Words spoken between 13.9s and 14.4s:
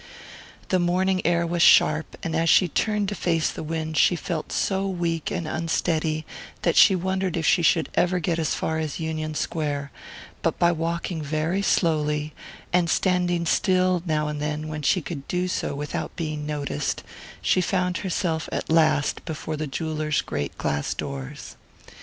now